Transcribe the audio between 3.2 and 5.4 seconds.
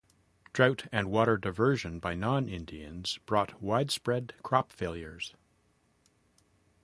brought widespread crop failures.